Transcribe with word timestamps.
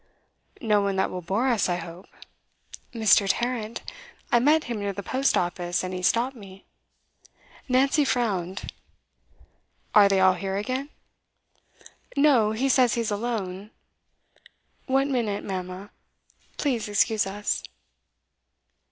'No 0.61 0.81
one 0.81 0.95
that 0.95 1.11
will 1.11 1.21
bore 1.21 1.47
us, 1.47 1.69
I 1.69 1.75
hope.' 1.75 2.07
'Mr. 2.91 3.27
Tarrant. 3.29 3.83
I 4.31 4.39
met 4.39 4.63
him 4.63 4.79
near 4.79 4.93
the 4.93 5.03
post 5.03 5.37
office, 5.37 5.83
and 5.83 5.93
he 5.93 6.01
stopped 6.01 6.35
me.' 6.35 6.65
Nancy 7.69 8.03
frowned. 8.03 8.73
'Are 9.93 10.09
they 10.09 10.19
all 10.19 10.33
here 10.33 10.57
again?' 10.57 10.89
'No; 12.17 12.51
he 12.51 12.67
says 12.67 12.95
he's 12.95 13.11
alone. 13.11 13.69
One 14.87 15.11
minute, 15.11 15.43
mamma; 15.43 15.91
please 16.57 16.89
excuse 16.89 17.27
us. 17.27 17.61